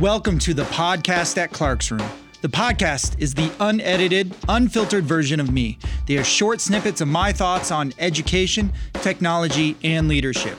Welcome 0.00 0.38
to 0.38 0.54
the 0.54 0.62
podcast 0.62 1.36
at 1.36 1.52
Clark's 1.52 1.90
Room. 1.90 2.08
The 2.40 2.48
podcast 2.48 3.16
is 3.18 3.34
the 3.34 3.52
unedited, 3.60 4.34
unfiltered 4.48 5.04
version 5.04 5.40
of 5.40 5.52
me. 5.52 5.78
They 6.06 6.16
are 6.16 6.24
short 6.24 6.62
snippets 6.62 7.02
of 7.02 7.08
my 7.08 7.34
thoughts 7.34 7.70
on 7.70 7.92
education, 7.98 8.72
technology, 8.94 9.76
and 9.84 10.08
leadership. 10.08 10.56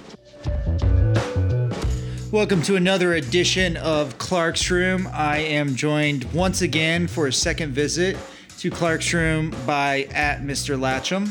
Welcome 2.32 2.62
to 2.62 2.76
another 2.76 3.15
edition 3.15 3.78
of 3.78 4.15
Clark's 4.19 4.69
Room. 4.69 5.10
I 5.12 5.40
am 5.40 5.76
joined 5.76 6.31
once 6.35 6.62
again 6.62 7.08
for 7.08 7.26
a 7.26 7.33
second 7.33 7.71
visit 7.71 8.17
to 8.60 8.69
Clark's 8.69 9.12
Room 9.12 9.55
by 9.65 10.03
at 10.13 10.44
Mr. 10.44 10.78
Latcham. 10.78 11.29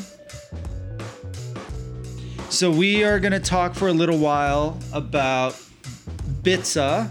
So 2.51 2.73
we 2.73 3.05
are 3.05 3.21
going 3.21 3.31
to 3.31 3.39
talk 3.39 3.77
for 3.77 3.87
a 3.87 3.93
little 3.93 4.19
while 4.19 4.81
about 4.93 5.53
BTSA 6.43 7.09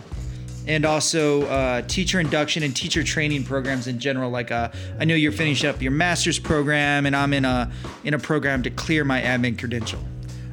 and 0.68 0.86
also 0.86 1.44
uh, 1.48 1.82
teacher 1.84 2.20
induction 2.20 2.64
and 2.64 2.76
teacher 2.76 3.04
training 3.04 3.44
programs 3.44 3.88
in 3.88 4.00
general. 4.00 4.30
Like 4.30 4.52
uh, 4.52 4.70
I 5.00 5.06
know 5.06 5.16
you're 5.16 5.32
finishing 5.32 5.70
up 5.70 5.82
your 5.82 5.92
master's 5.92 6.40
program, 6.40 7.06
and 7.06 7.16
I'm 7.16 7.34
in 7.34 7.46
a 7.46 7.72
in 8.04 8.14
a 8.14 8.20
program 8.20 8.64
to 8.64 8.70
clear 8.70 9.04
my 9.04 9.22
admin 9.22 9.58
credential. 9.58 10.00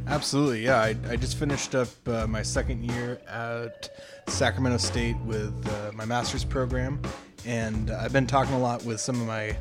Absolutely, 0.06 0.64
yeah. 0.64 0.80
I, 0.80 0.96
I 1.08 1.16
just 1.16 1.36
finished 1.36 1.74
up 1.74 1.88
uh, 2.06 2.26
my 2.26 2.42
second 2.42 2.84
year 2.84 3.20
at 3.28 3.90
Sacramento 4.28 4.78
State 4.78 5.16
with 5.24 5.68
uh, 5.68 5.90
my 5.92 6.04
master's 6.04 6.44
program, 6.44 7.00
and 7.44 7.90
I've 7.90 8.12
been 8.12 8.26
talking 8.26 8.54
a 8.54 8.58
lot 8.58 8.84
with 8.84 9.00
some 9.00 9.20
of 9.20 9.26
my 9.26 9.56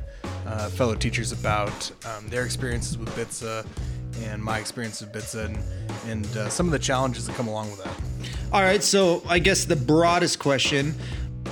uh, 0.46 0.70
fellow 0.70 0.96
teachers 0.96 1.32
about 1.32 1.92
um, 2.06 2.28
their 2.30 2.46
experiences 2.46 2.98
with 2.98 3.10
BTSA 3.16 3.66
and 4.24 4.44
my 4.44 4.60
experience 4.60 5.02
with 5.02 5.12
BTSA 5.12 5.46
and, 5.46 5.58
and 6.10 6.38
uh, 6.38 6.50
some 6.50 6.66
of 6.66 6.72
the 6.72 6.80
challenges 6.80 7.28
that 7.28 7.36
come 7.36 7.48
along 7.48 7.70
with 7.72 7.84
that. 7.84 7.96
All 8.52 8.62
right, 8.62 8.84
so 8.84 9.22
I 9.28 9.40
guess 9.40 9.66
the 9.66 9.76
broadest 9.76 10.40
question, 10.40 10.94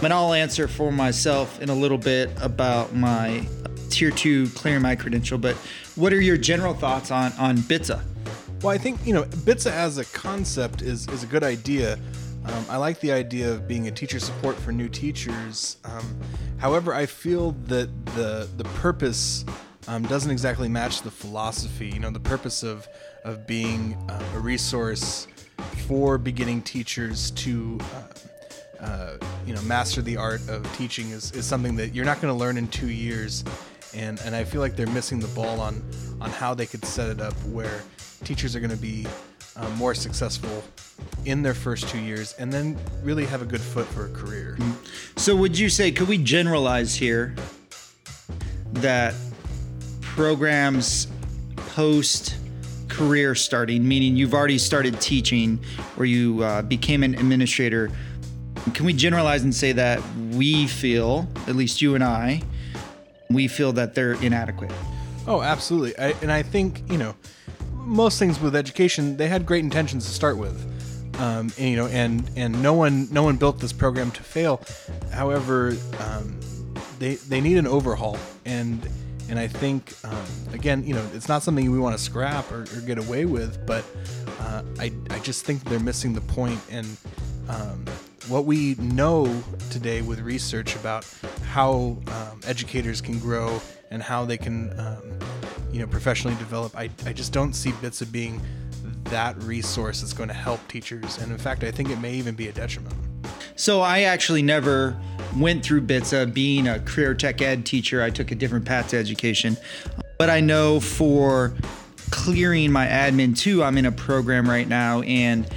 and 0.02 0.14
I'll 0.14 0.34
answer 0.34 0.68
for 0.68 0.92
myself 0.92 1.62
in 1.62 1.70
a 1.70 1.76
little 1.76 1.98
bit 1.98 2.30
about 2.42 2.94
my 2.94 3.46
tier 3.90 4.12
two 4.12 4.48
clearing 4.50 4.82
my 4.82 4.96
credential. 4.96 5.38
But 5.38 5.56
what 5.96 6.14
are 6.14 6.22
your 6.22 6.38
general 6.38 6.74
thoughts 6.74 7.12
on 7.12 7.32
on 7.34 7.58
BTSA? 7.58 8.02
Well, 8.62 8.74
I 8.74 8.78
think 8.78 9.06
you 9.06 9.14
know 9.14 9.24
BTSA 9.24 9.72
as 9.72 9.98
a 9.98 10.06
concept 10.06 10.82
is 10.82 11.08
is 11.10 11.24
a 11.24 11.28
good 11.28 11.44
idea. 11.44 12.00
Um, 12.46 12.66
I 12.70 12.78
like 12.78 13.00
the 13.00 13.12
idea 13.12 13.52
of 13.52 13.68
being 13.68 13.88
a 13.88 13.92
teacher 13.92 14.20
support 14.20 14.58
for 14.58 14.72
new 14.72 14.90
teachers. 14.90 15.78
Um, 15.86 16.18
however, 16.58 16.94
I 16.94 17.06
feel 17.06 17.52
that 17.68 18.06
the 18.08 18.50
the 18.58 18.66
purpose 18.66 19.46
um, 19.88 20.04
doesn't 20.04 20.32
exactly 20.32 20.70
match 20.70 21.02
the 21.02 21.12
philosophy. 21.12 21.88
You 21.88 22.00
know, 22.00 22.10
the 22.10 22.20
purpose 22.20 22.64
of 22.64 22.88
of 23.24 23.48
being 23.48 23.96
uh, 24.10 24.24
a 24.36 24.40
resource 24.40 25.28
for 25.88 26.18
beginning 26.18 26.62
teachers 26.62 27.32
to 27.32 27.80
uh, 28.80 28.84
uh, 28.84 29.18
you 29.46 29.54
know 29.54 29.62
master 29.64 30.02
the 30.02 30.18
art 30.18 30.48
of 30.50 30.72
teaching 30.78 31.10
is, 31.12 31.32
is 31.32 31.46
something 31.46 31.76
that 31.76 31.94
you're 31.94 32.06
not 32.06 32.22
going 32.22 32.34
to 32.34 32.38
learn 32.38 32.58
in 32.58 32.68
two 32.68 32.90
years 32.90 33.44
and 33.96 34.20
and 34.26 34.36
I 34.36 34.44
feel 34.44 34.62
like 34.62 34.76
they're 34.76 34.88
missing 34.88 35.20
the 35.20 35.28
ball 35.30 35.60
on 35.60 35.84
on 36.20 36.30
how 36.30 36.54
they 36.54 36.66
could 36.66 36.84
set 36.86 37.10
it 37.10 37.22
up 37.22 37.34
where 37.46 37.82
teachers 38.24 38.56
are 38.56 38.60
going 38.60 38.72
to 38.72 38.78
be 38.78 39.06
uh, 39.56 39.70
more 39.72 39.94
successful 39.94 40.64
in 41.26 41.42
their 41.44 41.54
first 41.54 41.88
two 41.90 42.00
years 42.00 42.34
and 42.40 42.52
then 42.52 42.78
really 43.04 43.26
have 43.26 43.42
a 43.42 43.46
good 43.46 43.62
foot 43.62 43.86
for 43.88 44.06
a 44.06 44.10
career. 44.10 44.58
So 45.16 45.36
would 45.36 45.58
you 45.58 45.70
say 45.70 45.92
could 45.92 46.08
we 46.08 46.18
generalize 46.18 46.96
here 46.96 47.36
that 48.74 49.14
programs 50.14 51.08
post 51.56 52.36
career 52.88 53.34
starting, 53.34 53.88
meaning 53.88 54.16
you've 54.16 54.36
already 54.36 54.60
started 54.60 55.02
teaching 55.02 55.60
or 55.98 56.06
you 56.06 56.44
uh, 56.44 56.62
became 56.62 57.02
an 57.02 57.16
administrator, 57.16 57.90
can 58.76 58.86
we 58.86 58.94
generalize 58.94 59.42
and 59.44 59.54
say 59.56 59.72
that 59.72 60.00
we 60.32 60.68
feel, 60.68 61.28
at 61.48 61.56
least 61.56 61.82
you 61.82 61.96
and 61.96 62.04
I, 62.04 62.44
we 63.32 63.48
feel 63.48 63.74
that 63.74 63.96
they're 63.96 64.14
inadequate? 64.22 64.72
Oh, 65.26 65.42
absolutely. 65.42 65.98
I, 65.98 66.14
and 66.22 66.32
I 66.32 66.44
think, 66.44 66.84
you 66.92 67.00
know, 67.00 67.16
most 67.74 68.20
things 68.20 68.40
with 68.40 68.56
education, 68.56 69.18
they 69.18 69.28
had 69.28 69.48
great 69.48 69.64
intentions 69.64 70.06
to 70.06 70.12
start 70.12 70.38
with. 70.38 70.70
Um, 71.20 71.52
and, 71.58 71.70
you 71.70 71.76
know, 71.76 71.88
and 71.88 72.30
and 72.36 72.62
no 72.62 72.74
one 72.74 73.08
no 73.12 73.22
one 73.22 73.38
built 73.38 73.60
this 73.60 73.74
program 73.74 74.10
to 74.12 74.24
fail. 74.24 74.62
However, 75.12 75.76
um, 76.00 76.40
they 76.98 77.16
they 77.16 77.40
need 77.40 77.58
an 77.58 77.68
overhaul, 77.68 78.18
and 78.46 78.82
and 79.30 79.40
I 79.40 79.48
think, 79.48 79.94
um, 80.04 80.26
again, 80.54 80.84
you 80.86 80.94
know, 80.94 81.06
it's 81.14 81.28
not 81.28 81.44
something 81.44 81.72
we 81.72 81.80
want 81.80 81.98
to 81.98 82.04
scrap 82.04 82.52
or, 82.52 82.62
or 82.62 82.82
get 82.82 82.98
away 82.98 83.26
with, 83.26 83.66
but 83.66 83.86
uh, 84.40 84.64
I, 84.80 84.92
I 85.10 85.20
just 85.20 85.46
think 85.46 85.64
they're 85.64 85.80
missing 85.80 86.14
the 86.14 86.22
point. 86.22 86.60
And 86.70 86.98
um, 87.50 87.86
what 88.28 88.46
we 88.46 88.76
know 88.76 89.44
today 89.70 90.02
with 90.02 90.20
research 90.20 90.76
about 90.76 91.06
how 91.46 91.98
um, 92.08 92.42
educators 92.46 93.02
can 93.02 93.20
grow 93.20 93.62
and 93.92 94.02
how 94.02 94.26
they 94.26 94.38
can, 94.38 94.78
um, 94.80 95.20
you 95.72 95.80
know, 95.80 95.88
professionally 95.88 96.38
develop, 96.38 96.76
I, 96.78 96.90
I 97.06 97.14
just 97.14 97.34
don't 97.34 97.54
see 97.54 97.72
BTSA 97.72 98.12
being 98.12 98.42
that 99.06 99.42
resource 99.44 100.02
that's 100.02 100.14
going 100.14 100.30
to 100.30 100.36
help 100.36 100.66
teachers. 100.68 101.18
And 101.20 101.32
in 101.32 101.38
fact, 101.38 101.64
I 101.64 101.72
think 101.72 101.90
it 101.90 102.00
may 102.00 102.14
even 102.14 102.36
be 102.36 102.48
a 102.48 102.52
detriment. 102.52 102.96
So 103.56 103.82
I 103.82 104.02
actually 104.02 104.42
never 104.42 104.98
went 105.38 105.64
through 105.64 105.82
BTSA 105.82 106.34
being 106.34 106.68
a 106.68 106.80
career 106.80 107.14
tech 107.14 107.42
ed 107.42 107.66
teacher. 107.66 108.02
I 108.02 108.10
took 108.10 108.32
a 108.32 108.36
different 108.36 108.66
path 108.66 108.90
to 108.90 108.98
education. 108.98 109.58
But 110.18 110.30
I 110.30 110.40
know 110.40 110.80
for 110.80 111.54
clearing 112.12 112.72
my 112.72 112.88
admin 112.88 113.38
too, 113.38 113.64
I'm 113.64 113.78
in 113.78 113.86
a 113.86 113.92
program 113.92 114.50
right 114.50 114.68
now. 114.68 115.02
And 115.02 115.48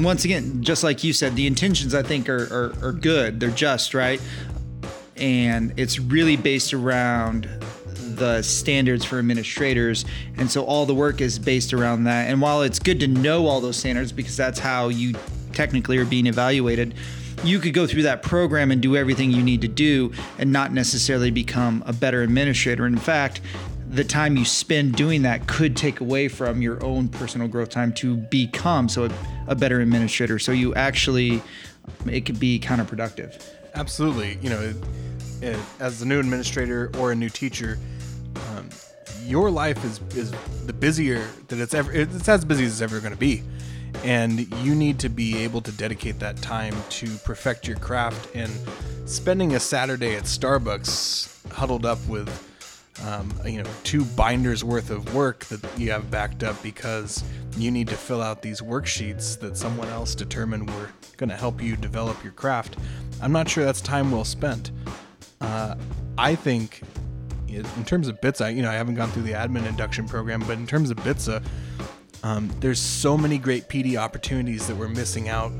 once 0.00 0.24
again, 0.24 0.62
just 0.62 0.82
like 0.82 1.04
you 1.04 1.12
said, 1.12 1.36
the 1.36 1.46
intentions 1.46 1.94
I 1.94 2.02
think 2.02 2.28
are, 2.28 2.44
are, 2.52 2.88
are 2.88 2.92
good. 2.92 3.40
They're 3.40 3.50
just, 3.50 3.94
right? 3.94 4.20
And 5.16 5.72
it's 5.76 5.98
really 5.98 6.36
based 6.36 6.74
around 6.74 7.48
the 8.16 8.42
standards 8.42 9.04
for 9.04 9.18
administrators. 9.18 10.04
And 10.36 10.50
so 10.50 10.64
all 10.64 10.86
the 10.86 10.94
work 10.94 11.20
is 11.20 11.38
based 11.38 11.72
around 11.72 12.04
that. 12.04 12.28
And 12.28 12.40
while 12.40 12.62
it's 12.62 12.78
good 12.78 13.00
to 13.00 13.06
know 13.06 13.46
all 13.46 13.60
those 13.60 13.76
standards 13.76 14.12
because 14.12 14.36
that's 14.36 14.58
how 14.58 14.88
you 14.88 15.14
technically 15.54 15.98
are 15.98 16.04
being 16.04 16.26
evaluated, 16.26 16.94
you 17.42 17.58
could 17.58 17.74
go 17.74 17.86
through 17.86 18.02
that 18.02 18.22
program 18.22 18.70
and 18.70 18.80
do 18.80 18.96
everything 18.96 19.30
you 19.30 19.42
need 19.42 19.60
to 19.60 19.68
do 19.68 20.12
and 20.38 20.52
not 20.52 20.72
necessarily 20.72 21.30
become 21.30 21.82
a 21.86 21.92
better 21.92 22.22
administrator. 22.22 22.86
In 22.86 22.96
fact, 22.96 23.40
the 23.88 24.04
time 24.04 24.36
you 24.36 24.44
spend 24.44 24.94
doing 24.94 25.22
that 25.22 25.46
could 25.46 25.76
take 25.76 26.00
away 26.00 26.28
from 26.28 26.62
your 26.62 26.82
own 26.82 27.08
personal 27.08 27.46
growth 27.46 27.68
time 27.68 27.92
to 27.92 28.16
become 28.16 28.88
so 28.88 29.04
a, 29.04 29.10
a 29.48 29.54
better 29.54 29.80
administrator. 29.80 30.38
So 30.38 30.52
you 30.52 30.74
actually, 30.74 31.42
it 32.06 32.22
could 32.22 32.40
be 32.40 32.58
counterproductive. 32.58 33.40
Absolutely. 33.74 34.38
You 34.40 34.50
know, 34.50 34.60
it, 34.60 34.76
it, 35.42 35.60
as 35.80 36.02
a 36.02 36.06
new 36.06 36.18
administrator 36.18 36.90
or 36.98 37.12
a 37.12 37.14
new 37.14 37.28
teacher, 37.28 37.78
um, 38.56 38.68
your 39.24 39.50
life 39.50 39.84
is 39.84 40.00
is 40.16 40.32
the 40.66 40.72
busier 40.72 41.26
that 41.48 41.58
it's 41.58 41.74
ever. 41.74 41.92
It's 41.92 42.28
as 42.28 42.44
busy 42.44 42.64
as 42.64 42.72
it's 42.72 42.82
ever 42.82 43.00
going 43.00 43.12
to 43.12 43.18
be 43.18 43.42
and 44.02 44.52
you 44.64 44.74
need 44.74 44.98
to 44.98 45.08
be 45.08 45.38
able 45.38 45.60
to 45.60 45.72
dedicate 45.72 46.18
that 46.18 46.36
time 46.38 46.74
to 46.90 47.08
perfect 47.18 47.66
your 47.66 47.76
craft 47.78 48.34
and 48.34 48.50
spending 49.06 49.54
a 49.54 49.60
saturday 49.60 50.16
at 50.16 50.24
starbucks 50.24 51.50
huddled 51.52 51.86
up 51.86 52.04
with 52.06 52.28
um, 53.04 53.32
you 53.44 53.62
know 53.62 53.68
two 53.82 54.04
binders 54.04 54.62
worth 54.62 54.90
of 54.90 55.14
work 55.14 55.44
that 55.46 55.60
you 55.78 55.90
have 55.90 56.10
backed 56.10 56.42
up 56.42 56.60
because 56.62 57.24
you 57.56 57.70
need 57.70 57.88
to 57.88 57.96
fill 57.96 58.22
out 58.22 58.42
these 58.42 58.60
worksheets 58.60 59.38
that 59.40 59.56
someone 59.56 59.88
else 59.88 60.14
determined 60.14 60.68
were 60.70 60.88
going 61.16 61.30
to 61.30 61.36
help 61.36 61.62
you 61.62 61.76
develop 61.76 62.22
your 62.22 62.32
craft. 62.32 62.76
I'm 63.22 63.32
not 63.32 63.48
sure 63.48 63.64
that's 63.64 63.80
time 63.80 64.10
well 64.10 64.24
spent. 64.24 64.70
Uh, 65.40 65.76
i 66.16 66.34
think 66.34 66.82
in 67.48 67.84
terms 67.84 68.08
of 68.08 68.20
BTSA, 68.20 68.56
you 68.56 68.62
know, 68.62 68.70
I 68.70 68.74
haven't 68.74 68.96
gone 68.96 69.10
through 69.10 69.22
the 69.22 69.32
admin 69.32 69.66
induction 69.66 70.08
program, 70.08 70.40
but 70.40 70.58
in 70.58 70.66
terms 70.66 70.90
of 70.90 70.96
BTSA, 70.98 71.42
um, 72.24 72.50
there's 72.60 72.80
so 72.80 73.18
many 73.18 73.36
great 73.36 73.68
PD 73.68 73.96
opportunities 73.96 74.66
that 74.66 74.74
we're 74.74 74.88
missing 74.88 75.28
out, 75.28 75.52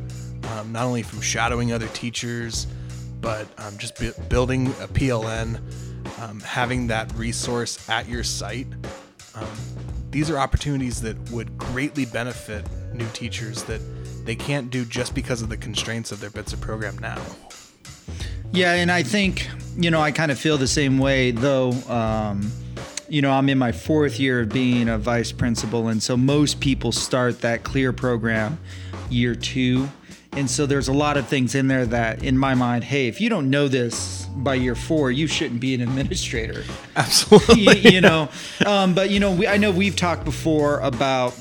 um, 0.51 0.73
not 0.73 0.87
only 0.87 1.03
from 1.03 1.21
shadowing 1.21 1.73
other 1.73 1.89
teachers, 1.89 2.67
but 3.21 3.47
um, 3.59 3.77
just 3.77 4.01
b- 4.01 4.13
building 4.31 4.69
a 4.69 4.89
PLN, 4.89 5.61
um, 6.21 6.41
having 6.41 6.87
that 6.87 7.15
resource 7.17 7.87
at 7.91 8.09
your 8.09 8.25
site. 8.25 8.67
Um, 9.35 9.47
these 10.11 10.31
are 10.31 10.39
opportunities 10.39 11.03
that 11.03 11.19
would 11.31 11.59
greatly 11.59 12.07
benefit 12.07 12.67
new 12.95 13.09
teachers 13.09 13.63
that 13.65 13.83
they 14.25 14.35
can't 14.35 14.71
do 14.71 14.87
just 14.87 15.15
because 15.15 15.43
of 15.43 15.51
the 15.51 15.59
constraints 15.59 16.13
of 16.13 16.21
their 16.21 16.31
BTSA 16.31 16.63
program 16.63 16.97
now. 16.97 17.21
Yeah, 18.53 18.73
and 18.73 18.91
I 18.91 19.03
think, 19.03 19.51
you 19.77 19.91
know, 19.91 20.01
I 20.01 20.13
kind 20.13 20.31
of 20.31 20.39
feel 20.39 20.57
the 20.57 20.67
same 20.67 20.97
way, 20.97 21.31
though 21.31 21.73
um, 21.91 22.51
you 23.15 23.23
know, 23.23 23.31
I'm 23.31 23.49
in 23.49 23.59
my 23.59 23.71
fourth 23.71 24.19
year 24.19 24.41
of 24.41 24.49
being 24.49 24.89
a 24.89 24.99
vice 24.99 25.31
principal, 25.31 25.87
and 25.87 26.03
so 26.03 26.17
most 26.17 26.59
people 26.59 26.91
start 26.91 27.43
that 27.43 27.63
clear 27.63 27.93
program 27.93 28.59
year 29.09 29.37
two. 29.37 29.89
And 30.33 30.51
so 30.51 30.67
there's 30.67 30.89
a 30.89 30.93
lot 30.93 31.17
of 31.17 31.29
things 31.29 31.55
in 31.55 31.69
there 31.69 31.87
that, 31.87 32.25
in 32.25 32.37
my 32.37 32.55
mind, 32.55 32.83
hey, 32.83 33.07
if 33.07 33.21
you 33.21 33.31
don't 33.31 33.51
know 33.51 33.69
this 33.69 34.27
by 34.35 34.57
year 34.57 34.75
four, 34.75 35.13
you 35.13 35.29
shouldn't 35.29 35.61
be 35.61 35.77
an 35.77 35.81
administrator. 35.81 36.65
Absolutely. 36.97 37.61
you, 37.61 37.71
you 37.93 38.01
know, 38.01 38.29
um, 38.67 38.97
but 38.97 39.11
you 39.11 39.21
know, 39.21 39.31
we, 39.31 39.47
I 39.47 39.59
know 39.59 39.71
we've 39.71 39.95
talked 39.95 40.25
before 40.25 40.81
about 40.81 41.39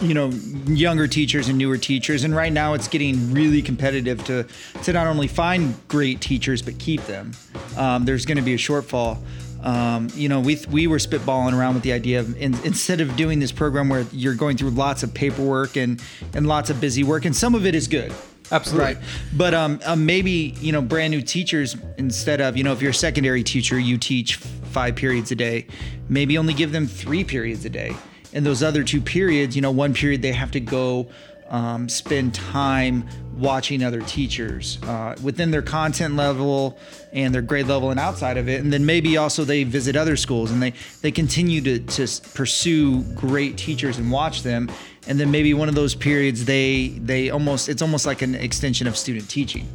you 0.00 0.14
know 0.14 0.28
younger 0.68 1.08
teachers 1.08 1.48
and 1.48 1.58
newer 1.58 1.76
teachers 1.76 2.22
and 2.22 2.32
right 2.32 2.52
now 2.52 2.72
it's 2.74 2.86
getting 2.86 3.32
really 3.32 3.60
competitive 3.60 4.22
to 4.22 4.46
to 4.84 4.92
not 4.92 5.08
only 5.08 5.26
find 5.26 5.74
great 5.88 6.20
teachers 6.20 6.62
but 6.62 6.78
keep 6.78 7.04
them 7.06 7.32
um, 7.76 8.04
there's 8.04 8.24
going 8.24 8.36
to 8.36 8.42
be 8.44 8.54
a 8.54 8.56
shortfall 8.56 9.18
um, 9.62 10.08
you 10.14 10.28
know 10.28 10.40
we 10.40 10.58
we 10.70 10.86
were 10.86 10.98
spitballing 10.98 11.58
around 11.58 11.74
with 11.74 11.82
the 11.82 11.92
idea 11.92 12.20
of 12.20 12.36
in, 12.36 12.54
instead 12.64 13.00
of 13.00 13.16
doing 13.16 13.38
this 13.38 13.52
program 13.52 13.88
where 13.88 14.06
you're 14.12 14.34
going 14.34 14.56
through 14.56 14.70
lots 14.70 15.02
of 15.02 15.12
paperwork 15.12 15.76
and 15.76 16.02
and 16.34 16.46
lots 16.46 16.70
of 16.70 16.80
busy 16.80 17.02
work 17.02 17.24
and 17.24 17.34
some 17.34 17.54
of 17.54 17.66
it 17.66 17.74
is 17.74 17.88
good 17.88 18.12
Absolutely. 18.50 18.94
Right. 18.94 19.04
But 19.34 19.54
um, 19.54 19.80
um, 19.84 20.06
maybe, 20.06 20.54
you 20.60 20.72
know, 20.72 20.80
brand 20.80 21.10
new 21.10 21.22
teachers, 21.22 21.76
instead 21.98 22.40
of, 22.40 22.56
you 22.56 22.64
know, 22.64 22.72
if 22.72 22.80
you're 22.80 22.92
a 22.92 22.94
secondary 22.94 23.42
teacher, 23.42 23.78
you 23.78 23.98
teach 23.98 24.36
five 24.36 24.96
periods 24.96 25.30
a 25.30 25.34
day, 25.34 25.66
maybe 26.08 26.38
only 26.38 26.54
give 26.54 26.72
them 26.72 26.86
three 26.86 27.24
periods 27.24 27.64
a 27.64 27.70
day. 27.70 27.94
And 28.32 28.44
those 28.44 28.62
other 28.62 28.84
two 28.84 29.00
periods, 29.00 29.56
you 29.56 29.62
know, 29.62 29.70
one 29.70 29.94
period 29.94 30.22
they 30.22 30.32
have 30.32 30.50
to 30.52 30.60
go 30.60 31.08
um, 31.48 31.88
spend 31.88 32.34
time 32.34 33.08
watching 33.38 33.82
other 33.82 34.00
teachers 34.02 34.78
uh, 34.82 35.14
within 35.22 35.50
their 35.50 35.62
content 35.62 36.16
level 36.16 36.78
and 37.12 37.34
their 37.34 37.42
grade 37.42 37.66
level 37.66 37.90
and 37.90 37.98
outside 37.98 38.36
of 38.36 38.48
it. 38.48 38.60
And 38.60 38.72
then 38.72 38.84
maybe 38.84 39.16
also 39.16 39.44
they 39.44 39.64
visit 39.64 39.96
other 39.96 40.16
schools 40.16 40.50
and 40.50 40.62
they 40.62 40.72
they 41.02 41.10
continue 41.10 41.60
to, 41.62 41.78
to 41.78 42.20
pursue 42.34 43.02
great 43.14 43.56
teachers 43.56 43.98
and 43.98 44.10
watch 44.10 44.42
them. 44.42 44.70
And 45.06 45.18
then 45.18 45.30
maybe 45.30 45.54
one 45.54 45.68
of 45.68 45.74
those 45.74 45.94
periods 45.94 46.44
they 46.44 46.88
they 46.88 47.30
almost 47.30 47.68
it's 47.68 47.82
almost 47.82 48.06
like 48.06 48.22
an 48.22 48.34
extension 48.34 48.86
of 48.86 48.96
student 48.96 49.28
teaching. 49.28 49.68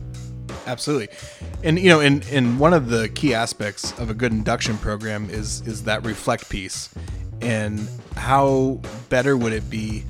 Absolutely. 0.66 1.10
And 1.64 1.80
you 1.80 1.90
know 1.90 2.00
and 2.00 2.26
and 2.32 2.60
one 2.60 2.74
of 2.74 2.90
the 2.90 3.10
key 3.10 3.34
aspects 3.34 3.98
of 4.00 4.10
a 4.10 4.14
good 4.14 4.32
induction 4.32 4.78
program 4.78 5.30
is 5.30 5.62
is 5.68 5.84
that 5.84 6.04
reflect 6.06 6.50
piece 6.50 6.90
and 7.42 7.88
how 8.16 8.80
better 9.10 9.36
would 9.36 9.54
it 9.54 9.70
be 9.70 10.04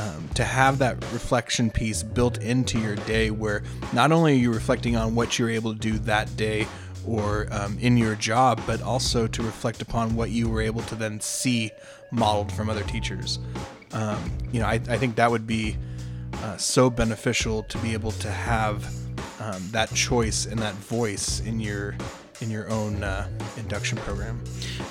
um, 0.00 0.28
to 0.34 0.44
have 0.44 0.78
that 0.78 0.96
reflection 1.12 1.70
piece 1.70 2.02
built 2.02 2.38
into 2.38 2.78
your 2.78 2.96
day 2.96 3.30
where 3.30 3.62
not 3.92 4.12
only 4.12 4.32
are 4.32 4.36
you 4.36 4.52
reflecting 4.52 4.96
on 4.96 5.14
what 5.14 5.38
you're 5.38 5.50
able 5.50 5.74
to 5.74 5.78
do 5.78 5.98
that 5.98 6.34
day 6.36 6.66
or 7.06 7.48
um, 7.50 7.76
in 7.80 7.96
your 7.96 8.14
job, 8.14 8.60
but 8.66 8.80
also 8.82 9.26
to 9.26 9.42
reflect 9.42 9.82
upon 9.82 10.14
what 10.14 10.30
you 10.30 10.48
were 10.48 10.60
able 10.60 10.82
to 10.82 10.94
then 10.94 11.20
see 11.20 11.70
modeled 12.10 12.52
from 12.52 12.70
other 12.70 12.84
teachers. 12.84 13.38
Um, 13.92 14.38
you 14.52 14.60
know, 14.60 14.66
I, 14.66 14.74
I, 14.74 14.98
think 14.98 15.16
that 15.16 15.30
would 15.30 15.46
be 15.46 15.76
uh, 16.34 16.56
so 16.56 16.88
beneficial 16.90 17.64
to 17.64 17.78
be 17.78 17.92
able 17.92 18.12
to 18.12 18.30
have 18.30 18.84
um, 19.40 19.62
that 19.72 19.92
choice 19.94 20.46
and 20.46 20.60
that 20.60 20.74
voice 20.74 21.40
in 21.40 21.58
your 21.58 21.96
in 22.40 22.50
your 22.50 22.68
own 22.70 23.02
uh, 23.02 23.28
induction 23.56 23.98
program. 23.98 24.40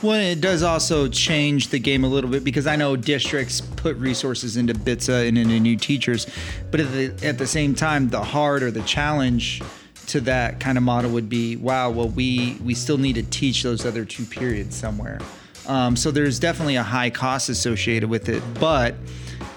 Well, 0.01 0.19
it 0.19 0.41
does 0.41 0.63
also 0.63 1.07
change 1.07 1.69
the 1.69 1.79
game 1.79 2.03
a 2.03 2.07
little 2.07 2.29
bit 2.29 2.43
because 2.43 2.67
I 2.67 2.75
know 2.75 2.95
districts 2.95 3.61
put 3.61 3.95
resources 3.97 4.57
into 4.57 4.73
BTSA 4.73 5.27
and 5.27 5.37
into 5.37 5.59
new 5.59 5.75
teachers, 5.75 6.27
but 6.71 6.79
at 6.79 6.91
the, 6.91 7.27
at 7.27 7.37
the 7.37 7.47
same 7.47 7.75
time, 7.75 8.09
the 8.09 8.23
hard 8.23 8.63
or 8.63 8.71
the 8.71 8.83
challenge 8.83 9.61
to 10.07 10.21
that 10.21 10.59
kind 10.59 10.77
of 10.77 10.83
model 10.83 11.11
would 11.11 11.29
be, 11.29 11.55
wow, 11.55 11.89
well, 11.91 12.09
we 12.09 12.57
we 12.63 12.73
still 12.73 12.97
need 12.97 13.13
to 13.13 13.23
teach 13.23 13.63
those 13.63 13.85
other 13.85 14.05
two 14.05 14.25
periods 14.25 14.75
somewhere. 14.75 15.19
Um, 15.67 15.95
so 15.95 16.09
there's 16.09 16.39
definitely 16.39 16.77
a 16.77 16.83
high 16.83 17.11
cost 17.11 17.49
associated 17.49 18.09
with 18.09 18.27
it, 18.27 18.41
but 18.59 18.95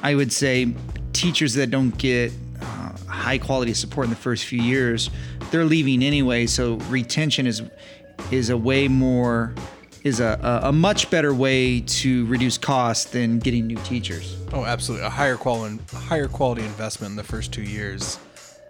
I 0.03 0.15
would 0.15 0.33
say 0.33 0.75
teachers 1.15 1.55
that 1.55 1.71
don't 1.71 1.97
get 1.97 2.33
uh, 2.61 2.93
high 3.09 3.39
quality 3.39 3.73
support 3.73 4.05
in 4.05 4.11
the 4.11 4.17
first 4.17 4.45
few 4.45 4.61
years, 4.61 5.09
they're 5.53 5.65
leaving 5.65 6.03
anyway. 6.03 6.47
So 6.47 6.75
retention 6.89 7.47
is 7.47 7.63
is 8.33 8.51
a 8.51 8.57
way 8.57 8.89
more 8.89 9.55
is 10.03 10.19
a, 10.19 10.61
a, 10.65 10.73
much 10.73 11.11
better 11.11 11.33
way 11.33 11.81
to 11.81 12.27
reduce 12.27 12.59
costs 12.59 13.05
than 13.05 13.39
getting 13.39 13.69
new 13.69 13.77
teachers. 13.79 14.37
Oh, 14.53 14.65
absolutely. 14.65 15.07
A 15.07 15.11
higher 15.11 15.37
quality, 15.37 15.79
higher 15.93 16.27
quality 16.27 16.63
investment 16.63 17.13
in 17.13 17.17
the 17.17 17.23
first 17.23 17.53
two 17.53 17.63
years 17.63 18.19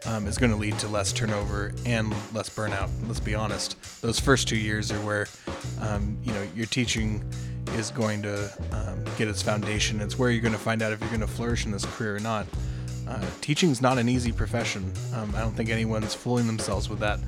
um, 0.04 0.26
is 0.26 0.36
going 0.36 0.50
to 0.50 0.58
lead 0.58 0.78
to 0.80 0.88
less 0.88 1.10
turnover 1.10 1.72
and 1.86 2.10
less 2.34 2.50
burnout. 2.50 2.90
Let's 3.06 3.20
be 3.20 3.34
honest; 3.34 4.02
those 4.02 4.20
first 4.20 4.46
two 4.46 4.58
years 4.58 4.92
are 4.92 5.00
where 5.00 5.26
um, 5.80 6.18
you 6.22 6.32
know 6.34 6.46
your 6.54 6.66
teaching 6.66 7.24
is 7.76 7.90
going 7.90 8.20
to 8.22 8.52
um, 8.72 9.02
get 9.16 9.28
its 9.28 9.42
foundation. 9.42 10.00
It's 10.00 10.18
where 10.18 10.30
you're 10.30 10.42
going 10.42 10.52
to 10.52 10.58
find 10.58 10.82
out 10.82 10.92
if 10.92 11.00
you're 11.00 11.08
going 11.08 11.20
to 11.20 11.26
flourish 11.26 11.64
in 11.64 11.70
this 11.70 11.86
career 11.86 12.16
or 12.16 12.20
not. 12.20 12.46
Uh, 13.12 13.20
teaching 13.42 13.68
is 13.68 13.82
not 13.82 13.98
an 13.98 14.08
easy 14.08 14.32
profession. 14.32 14.90
Um, 15.14 15.34
I 15.36 15.40
don't 15.40 15.52
think 15.52 15.68
anyone's 15.68 16.14
fooling 16.14 16.46
themselves 16.46 16.88
with 16.88 17.00
that. 17.00 17.20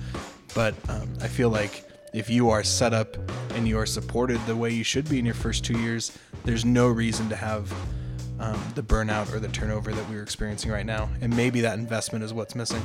But 0.55 0.75
um, 0.89 1.13
I 1.21 1.29
feel 1.29 1.51
like 1.51 1.85
if 2.15 2.31
you 2.31 2.49
are 2.49 2.65
set 2.65 2.95
up 2.95 3.19
and 3.51 3.69
you 3.69 3.77
are 3.79 3.85
supported 3.85 4.41
the 4.47 4.57
way 4.57 4.71
you 4.71 4.83
should 4.83 5.07
be 5.11 5.19
in 5.19 5.27
your 5.27 5.35
first 5.35 5.63
two 5.63 5.79
years, 5.79 6.17
there's 6.45 6.65
no 6.65 6.89
reason 6.89 7.29
to 7.29 7.37
have 7.37 7.71
um, 8.41 8.59
the 8.75 8.83
burnout 8.83 9.31
or 9.35 9.41
the 9.41 9.49
turnover 9.49 9.93
that 9.93 10.09
we're 10.09 10.23
experiencing 10.23 10.71
right 10.71 10.87
now. 10.87 11.11
And 11.21 11.37
maybe 11.37 11.61
that 11.61 11.79
investment 11.79 12.25
is 12.25 12.33
what's 12.33 12.55
missing. 12.55 12.83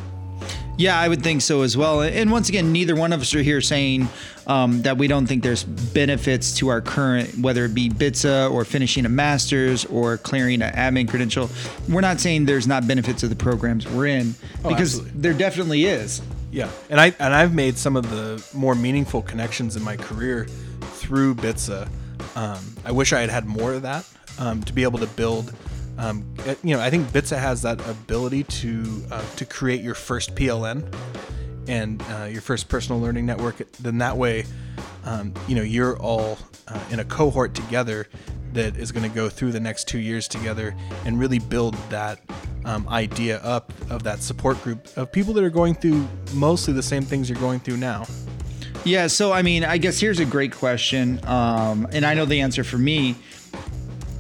Yeah, 0.79 0.97
I 0.97 1.09
would 1.09 1.21
think 1.21 1.41
so 1.41 1.63
as 1.63 1.75
well. 1.75 2.01
And 2.01 2.31
once 2.31 2.47
again, 2.47 2.71
neither 2.71 2.95
one 2.95 3.11
of 3.11 3.19
us 3.19 3.35
are 3.35 3.41
here 3.41 3.59
saying 3.59 4.07
um, 4.47 4.83
that 4.83 4.97
we 4.97 5.09
don't 5.09 5.27
think 5.27 5.43
there's 5.43 5.65
benefits 5.65 6.55
to 6.59 6.69
our 6.69 6.79
current, 6.79 7.37
whether 7.37 7.65
it 7.65 7.73
be 7.73 7.89
BTSA 7.89 8.49
or 8.49 8.63
finishing 8.63 9.05
a 9.05 9.09
master's 9.09 9.83
or 9.83 10.17
clearing 10.17 10.61
an 10.61 10.71
admin 10.71 11.09
credential. 11.09 11.49
We're 11.89 11.99
not 11.99 12.21
saying 12.21 12.45
there's 12.45 12.65
not 12.65 12.87
benefits 12.87 13.23
of 13.23 13.29
the 13.29 13.35
programs 13.35 13.89
we're 13.89 14.07
in 14.07 14.35
oh, 14.63 14.69
because 14.69 14.95
absolutely. 14.95 15.19
there 15.19 15.33
definitely 15.33 15.83
is. 15.83 16.21
Yeah, 16.49 16.71
and 16.89 16.97
I 16.97 17.07
and 17.19 17.33
I've 17.33 17.53
made 17.53 17.77
some 17.77 17.97
of 17.97 18.09
the 18.09 18.41
more 18.53 18.73
meaningful 18.73 19.21
connections 19.21 19.75
in 19.75 19.83
my 19.83 19.97
career 19.97 20.45
through 20.93 21.35
BTSA. 21.35 21.89
Um, 22.37 22.63
I 22.85 22.93
wish 22.93 23.11
I 23.11 23.19
had 23.19 23.29
had 23.29 23.45
more 23.45 23.73
of 23.73 23.81
that 23.81 24.07
um, 24.39 24.63
to 24.63 24.71
be 24.71 24.83
able 24.83 24.99
to 24.99 25.07
build. 25.07 25.53
Um, 25.99 26.33
you 26.63 26.75
know, 26.75 26.81
I 26.81 26.89
think 26.89 27.09
BTSA 27.09 27.37
has 27.37 27.61
that 27.63 27.85
ability 27.87 28.43
to 28.43 29.03
uh, 29.11 29.21
to 29.35 29.45
create 29.45 29.81
your 29.81 29.95
first 29.95 30.33
PLN 30.33 30.91
and 31.67 32.01
uh, 32.13 32.23
your 32.23 32.41
first 32.41 32.69
personal 32.69 33.01
learning 33.01 33.25
network. 33.25 33.57
Then 33.73 33.97
that 33.97 34.15
way, 34.15 34.45
um, 35.03 35.33
you 35.47 35.55
know, 35.55 35.61
you're 35.61 35.99
all 35.99 36.37
uh, 36.69 36.79
in 36.89 37.01
a 37.01 37.05
cohort 37.05 37.53
together 37.53 38.07
that 38.53 38.77
is 38.77 38.93
going 38.93 39.07
to 39.07 39.13
go 39.13 39.29
through 39.29 39.51
the 39.51 39.59
next 39.59 39.89
two 39.89 39.99
years 39.99 40.27
together 40.27 40.73
and 41.05 41.19
really 41.19 41.37
build 41.37 41.75
that 41.89 42.21
um, 42.63 42.87
idea 42.87 43.39
up 43.39 43.73
of 43.89 44.03
that 44.03 44.23
support 44.23 44.61
group 44.63 44.87
of 44.97 45.11
people 45.11 45.33
that 45.33 45.43
are 45.43 45.49
going 45.49 45.75
through 45.75 46.07
mostly 46.33 46.73
the 46.73 46.81
same 46.81 47.03
things 47.03 47.29
you're 47.29 47.39
going 47.39 47.59
through 47.59 47.77
now. 47.77 48.05
Yeah, 48.85 49.07
so 49.07 49.33
I 49.33 49.41
mean, 49.41 49.65
I 49.65 49.77
guess 49.77 49.99
here's 49.99 50.19
a 50.19 50.25
great 50.25 50.53
question, 50.53 51.19
um, 51.25 51.87
and 51.91 52.05
I 52.05 52.13
know 52.13 52.23
the 52.23 52.39
answer 52.39 52.63
for 52.63 52.77
me 52.77 53.15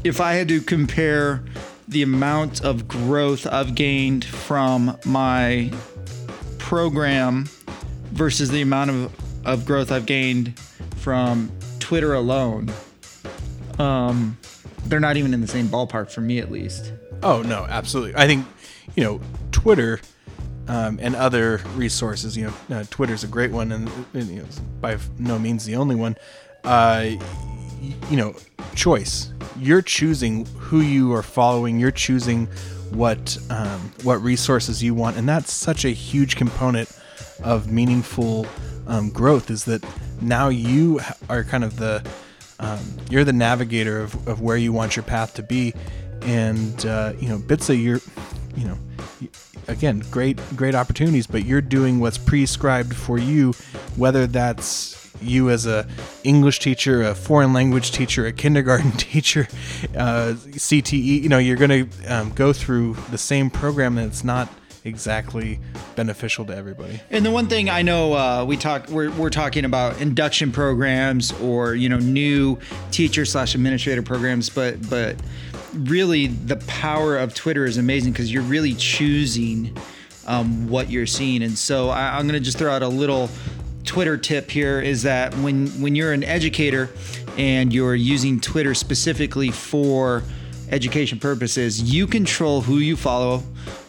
if 0.03 0.21
I 0.21 0.33
had 0.33 0.47
to 0.49 0.61
compare 0.61 1.43
the 1.89 2.03
amount 2.03 2.63
of 2.63 2.87
growth 2.87 3.47
I've 3.47 3.73
gained 3.73 4.23
from 4.23 4.95
my 5.05 5.71
program 6.59 7.49
versus 8.11 8.51
the 8.51 8.61
amount 8.61 8.91
of, 8.91 9.45
of 9.45 9.65
growth 9.65 9.91
I've 9.91 10.05
gained 10.05 10.57
from 10.97 11.51
Twitter 11.79 12.13
alone, 12.13 12.71
um, 13.79 14.37
they're 14.85 14.99
not 14.99 15.17
even 15.17 15.33
in 15.33 15.41
the 15.41 15.47
same 15.47 15.67
ballpark 15.67 16.11
for 16.11 16.21
me, 16.21 16.37
at 16.37 16.51
least. 16.51 16.93
Oh 17.23 17.41
no, 17.41 17.65
absolutely. 17.67 18.15
I 18.15 18.27
think 18.27 18.45
you 18.95 19.03
know 19.03 19.19
Twitter 19.51 19.99
um, 20.67 20.99
and 21.01 21.15
other 21.15 21.59
resources. 21.75 22.37
You 22.37 22.53
know, 22.69 22.77
uh, 22.77 22.83
Twitter's 22.91 23.23
a 23.23 23.27
great 23.27 23.51
one, 23.51 23.71
and, 23.71 23.89
and 24.13 24.27
you 24.27 24.41
know, 24.41 24.47
by 24.79 24.99
no 25.17 25.39
means 25.39 25.65
the 25.65 25.75
only 25.75 25.95
one. 25.95 26.15
Uh, 26.63 27.11
you 28.09 28.17
know, 28.17 28.35
choice. 28.75 29.31
You're 29.57 29.81
choosing 29.81 30.45
who 30.57 30.81
you 30.81 31.13
are 31.13 31.23
following. 31.23 31.79
You're 31.79 31.91
choosing 31.91 32.47
what 32.91 33.37
um, 33.49 33.91
what 34.03 34.21
resources 34.21 34.81
you 34.81 34.93
want, 34.93 35.17
and 35.17 35.27
that's 35.27 35.51
such 35.51 35.85
a 35.85 35.89
huge 35.89 36.35
component 36.35 36.89
of 37.43 37.71
meaningful 37.71 38.47
um, 38.87 39.09
growth. 39.09 39.49
Is 39.49 39.65
that 39.65 39.83
now 40.21 40.49
you 40.49 40.99
are 41.29 41.43
kind 41.43 41.63
of 41.63 41.77
the 41.77 42.05
um, 42.59 42.79
you're 43.09 43.23
the 43.23 43.33
navigator 43.33 44.01
of, 44.01 44.27
of 44.27 44.41
where 44.41 44.57
you 44.57 44.73
want 44.73 44.95
your 44.95 45.03
path 45.03 45.33
to 45.35 45.43
be, 45.43 45.73
and 46.21 46.85
uh, 46.85 47.13
you 47.19 47.29
know, 47.29 47.37
BTSA, 47.37 47.81
you're 47.81 48.01
you 48.55 48.67
know 48.67 48.77
again 49.67 50.03
great 50.09 50.39
great 50.55 50.73
opportunities 50.73 51.27
but 51.27 51.45
you're 51.45 51.61
doing 51.61 51.99
what's 51.99 52.17
prescribed 52.17 52.95
for 52.95 53.17
you 53.17 53.53
whether 53.95 54.25
that's 54.25 55.08
you 55.21 55.49
as 55.49 55.65
a 55.65 55.87
English 56.23 56.59
teacher, 56.59 57.01
a 57.01 57.15
foreign 57.15 57.53
language 57.53 57.91
teacher, 57.91 58.25
a 58.25 58.31
kindergarten 58.31 58.91
teacher, 58.97 59.47
uh, 59.95 60.33
CTE, 60.35 61.23
you 61.23 61.29
know, 61.29 61.37
you're 61.37 61.57
going 61.57 61.89
to 61.89 62.13
um, 62.13 62.31
go 62.31 62.53
through 62.53 62.95
the 63.11 63.17
same 63.17 63.49
program 63.49 63.95
that's 63.95 64.23
not 64.23 64.49
exactly 64.85 65.59
beneficial 65.95 66.45
to 66.45 66.55
everybody. 66.55 66.99
And 67.09 67.25
the 67.25 67.31
one 67.31 67.47
thing 67.47 67.69
I 67.69 67.81
know 67.81 68.13
uh, 68.13 68.45
we 68.45 68.57
talk 68.57 68.89
we're, 68.89 69.11
we're 69.11 69.29
talking 69.29 69.65
about 69.65 69.99
induction 70.01 70.51
programs 70.51 71.31
or 71.41 71.75
you 71.75 71.89
know 71.89 71.99
new 71.99 72.57
teacher 72.91 73.25
slash 73.25 73.55
administrator 73.55 74.01
programs, 74.01 74.49
but 74.49 74.89
but 74.89 75.15
really 75.73 76.27
the 76.27 76.55
power 76.67 77.17
of 77.17 77.33
Twitter 77.33 77.65
is 77.65 77.77
amazing 77.77 78.13
because 78.13 78.31
you're 78.31 78.43
really 78.43 78.73
choosing 78.73 79.77
um, 80.25 80.69
what 80.69 80.89
you're 80.89 81.07
seeing. 81.07 81.43
And 81.43 81.57
so 81.57 81.89
I, 81.89 82.17
I'm 82.17 82.27
going 82.27 82.39
to 82.39 82.43
just 82.43 82.57
throw 82.57 82.71
out 82.71 82.83
a 82.83 82.87
little 82.87 83.29
Twitter 83.89 84.17
tip 84.17 84.51
here 84.51 84.79
is 84.79 85.01
that 85.01 85.33
when 85.37 85.65
when 85.81 85.95
you're 85.95 86.13
an 86.13 86.23
educator 86.23 86.91
and 87.39 87.73
you're 87.73 87.95
using 87.95 88.39
Twitter 88.39 88.75
specifically 88.75 89.49
for 89.49 90.21
education 90.69 91.17
purposes, 91.19 91.81
you 91.81 92.05
control 92.05 92.61
who 92.61 92.77
you 92.77 92.95
follow, 92.95 93.41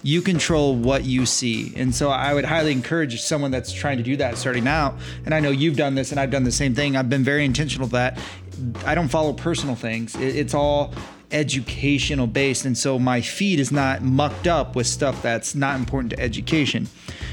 you 0.02 0.23
control 0.23 0.75
what 0.75 1.04
you 1.04 1.26
see. 1.26 1.75
And 1.76 1.95
so 1.95 2.09
I 2.09 2.33
would 2.33 2.47
highly 2.47 2.73
encourage 2.73 3.21
someone 3.21 3.50
that's 3.50 3.75
trying 3.75 3.99
to 3.99 4.02
do 4.02 4.16
that 4.16 4.38
starting 4.38 4.66
out. 4.66 4.95
And 5.26 5.35
I 5.35 5.40
know 5.40 5.50
you've 5.50 5.76
done 5.76 5.97
this 5.97 6.12
and 6.12 6.19
I've 6.19 6.30
done 6.30 6.45
the 6.45 6.50
same 6.50 6.75
thing. 6.75 6.97
I've 6.97 7.11
been 7.11 7.23
very 7.23 7.45
intentional 7.45 7.85
with 7.85 7.92
that. 7.92 8.19
I 8.87 8.95
don't 8.95 9.09
follow 9.09 9.35
personal 9.35 9.75
things. 9.75 10.16
It's 10.16 10.54
all 10.54 10.95
educational 11.30 12.26
based. 12.26 12.64
And 12.64 12.76
so 12.76 12.99
my 12.99 13.21
feed 13.21 13.61
is 13.61 13.71
not 13.71 14.00
mucked 14.00 14.47
up 14.47 14.75
with 14.75 14.87
stuff 14.87 15.21
that's 15.21 15.54
not 15.54 15.78
important 15.78 16.12
to 16.12 16.21
education. 16.21 16.88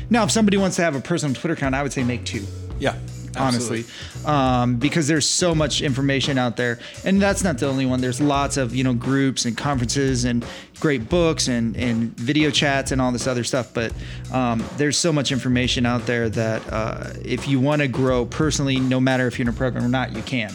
Now, 0.09 0.23
if 0.23 0.31
somebody 0.31 0.57
wants 0.57 0.75
to 0.77 0.83
have 0.83 0.95
a 0.95 1.01
personal 1.01 1.35
Twitter 1.35 1.53
account, 1.53 1.75
I 1.75 1.83
would 1.83 1.93
say 1.93 2.03
make 2.03 2.23
two. 2.25 2.45
Yeah. 2.79 2.95
Honestly, 3.35 3.85
um, 4.25 4.77
because 4.77 5.07
there's 5.07 5.27
so 5.27 5.53
much 5.53 5.81
information 5.81 6.39
out 6.39 6.57
there, 6.57 6.79
and 7.03 7.21
that's 7.21 7.43
not 7.43 7.59
the 7.59 7.67
only 7.67 7.85
one. 7.85 8.01
There's 8.01 8.19
lots 8.19 8.57
of 8.57 8.75
you 8.75 8.83
know 8.83 8.95
groups 8.95 9.45
and 9.45 9.55
conferences 9.55 10.25
and 10.25 10.43
great 10.79 11.07
books 11.07 11.47
and 11.47 11.75
and 11.77 12.17
video 12.17 12.49
chats 12.49 12.91
and 12.91 12.99
all 12.99 13.11
this 13.11 13.27
other 13.27 13.43
stuff. 13.43 13.73
But 13.75 13.93
um, 14.33 14.63
there's 14.77 14.97
so 14.97 15.13
much 15.13 15.31
information 15.31 15.85
out 15.85 16.07
there 16.07 16.29
that 16.29 16.61
uh, 16.73 17.13
if 17.23 17.47
you 17.47 17.59
want 17.59 17.83
to 17.83 17.87
grow 17.87 18.25
personally, 18.25 18.79
no 18.79 18.99
matter 18.99 19.27
if 19.27 19.37
you're 19.37 19.47
in 19.47 19.53
a 19.53 19.57
program 19.57 19.85
or 19.85 19.89
not, 19.89 20.15
you 20.15 20.23
can. 20.23 20.51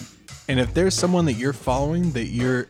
And 0.49 0.59
if 0.59 0.75
there's 0.75 0.95
someone 0.95 1.27
that 1.27 1.35
you're 1.35 1.53
following 1.53 2.11
that 2.13 2.27
you're 2.27 2.69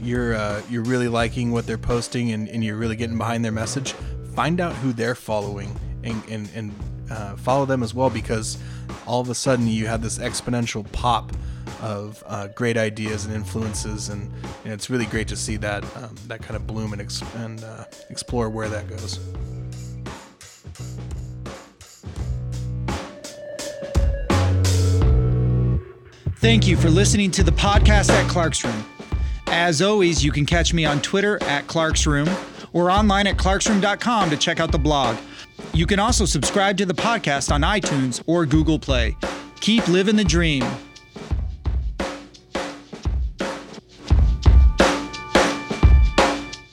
you're 0.00 0.34
uh, 0.34 0.62
you're 0.70 0.84
really 0.84 1.08
liking 1.08 1.52
what 1.52 1.66
they're 1.66 1.76
posting 1.76 2.32
and, 2.32 2.48
and 2.48 2.64
you're 2.64 2.76
really 2.76 2.96
getting 2.96 3.18
behind 3.18 3.44
their 3.44 3.52
message, 3.52 3.92
find 4.34 4.60
out 4.60 4.74
who 4.76 4.94
they're 4.94 5.14
following 5.14 5.78
and 6.04 6.22
and, 6.28 6.48
and 6.54 6.74
uh, 7.10 7.36
follow 7.36 7.64
them 7.64 7.82
as 7.82 7.94
well 7.94 8.10
because 8.10 8.58
all 9.06 9.20
of 9.20 9.28
a 9.28 9.34
sudden 9.34 9.66
you 9.66 9.86
have 9.86 10.02
this 10.02 10.18
exponential 10.18 10.90
pop 10.92 11.32
of 11.80 12.22
uh, 12.26 12.48
great 12.48 12.76
ideas 12.76 13.24
and 13.24 13.34
influences, 13.34 14.08
and, 14.08 14.30
and, 14.64 14.72
it's 14.72 14.88
really 14.88 15.06
great 15.06 15.28
to 15.28 15.36
see 15.36 15.56
that 15.56 15.84
um, 15.96 16.14
that 16.28 16.40
kind 16.40 16.56
of 16.56 16.66
bloom 16.66 16.92
and, 16.92 17.02
ex- 17.02 17.22
and 17.36 17.62
uh, 17.64 17.84
explore 18.08 18.48
where 18.48 18.68
that 18.68 18.88
goes. 18.88 19.18
Thank 26.36 26.66
you 26.66 26.76
for 26.76 26.90
listening 26.90 27.30
to 27.32 27.44
the 27.44 27.52
podcast 27.52 28.10
at 28.10 28.28
Clark's 28.28 28.64
Room. 28.64 28.84
As 29.46 29.80
always, 29.80 30.24
you 30.24 30.32
can 30.32 30.44
catch 30.44 30.74
me 30.74 30.84
on 30.84 31.00
Twitter 31.00 31.40
at 31.44 31.68
Clark's 31.68 32.06
Room 32.06 32.28
or 32.72 32.90
online 32.90 33.26
at 33.26 33.36
clarksroom.com 33.36 34.30
to 34.30 34.36
check 34.36 34.58
out 34.58 34.72
the 34.72 34.78
blog. 34.78 35.16
You 35.74 35.86
can 35.86 35.98
also 35.98 36.26
subscribe 36.26 36.76
to 36.78 36.86
the 36.86 36.92
podcast 36.92 37.50
on 37.50 37.62
iTunes 37.62 38.22
or 38.26 38.44
Google 38.44 38.78
Play. 38.78 39.16
Keep 39.60 39.88
living 39.88 40.16
the 40.16 40.24
dream. 40.24 40.62